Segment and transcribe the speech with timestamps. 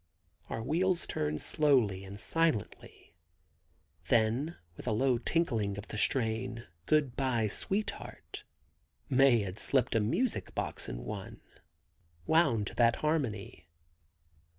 [0.49, 3.13] Our wheels turn slowly and silently.
[4.07, 8.43] Then with a low tinkling of the strain, "Good Bye, Sweet Heart,"
[9.11, 11.39] Mae had slipped her music box in one,
[12.25, 13.67] wound to that harmony.